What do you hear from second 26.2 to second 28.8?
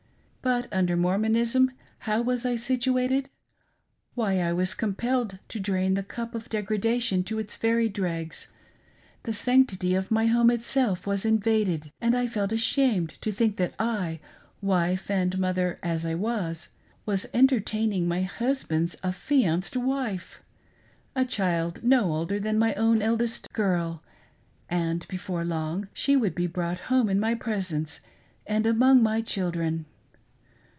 be brought home in my presence and